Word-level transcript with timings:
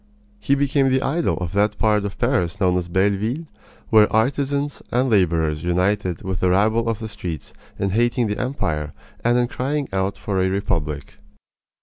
He 0.39 0.55
became 0.55 0.89
the 0.89 1.03
idol 1.03 1.37
of 1.37 1.53
that 1.53 1.77
part 1.77 2.05
of 2.05 2.17
Paris 2.17 2.59
known 2.59 2.75
as 2.75 2.87
Belleville, 2.87 3.45
where 3.91 4.11
artisans 4.11 4.81
and 4.91 5.11
laborers 5.11 5.63
united 5.63 6.23
with 6.23 6.39
the 6.39 6.49
rabble 6.49 6.89
of 6.89 6.97
the 6.97 7.07
streets 7.07 7.53
in 7.77 7.91
hating 7.91 8.25
the 8.25 8.39
empire 8.41 8.93
and 9.23 9.37
in 9.37 9.47
crying 9.47 9.87
out 9.93 10.17
for 10.17 10.41
a 10.41 10.49
republic. 10.49 11.19